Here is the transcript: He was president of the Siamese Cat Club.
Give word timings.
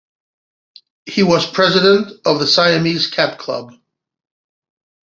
He 1.05 1.21
was 1.21 1.45
president 1.45 2.11
of 2.25 2.39
the 2.39 2.47
Siamese 2.47 3.05
Cat 3.05 3.37
Club. 3.37 3.75